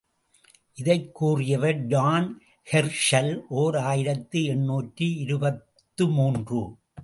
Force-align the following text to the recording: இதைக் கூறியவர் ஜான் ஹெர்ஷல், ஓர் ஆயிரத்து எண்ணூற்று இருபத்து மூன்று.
இதைக் 0.73 1.15
கூறியவர் 1.15 1.85
ஜான் 1.85 2.41
ஹெர்ஷல், 2.71 3.41
ஓர் 3.49 3.75
ஆயிரத்து 3.75 4.43
எண்ணூற்று 4.43 5.15
இருபத்து 5.15 6.07
மூன்று. 6.07 6.75